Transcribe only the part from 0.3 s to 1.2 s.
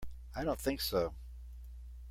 I don't think so.